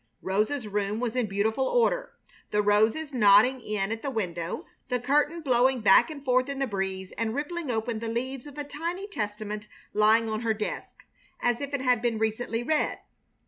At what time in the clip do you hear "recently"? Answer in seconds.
12.17-12.63